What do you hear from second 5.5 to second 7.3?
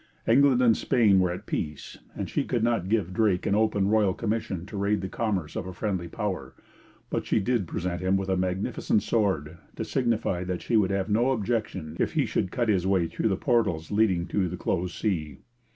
of a friendly power; but